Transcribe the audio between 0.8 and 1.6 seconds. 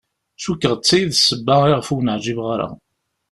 ta i d ssebba